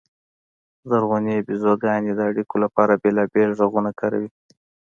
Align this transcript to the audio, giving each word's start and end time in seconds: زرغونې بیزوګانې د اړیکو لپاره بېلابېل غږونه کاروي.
زرغونې 0.89 1.35
بیزوګانې 1.47 2.11
د 2.15 2.19
اړیکو 2.29 2.55
لپاره 2.63 2.99
بېلابېل 3.03 3.49
غږونه 3.59 3.91
کاروي. 3.99 4.29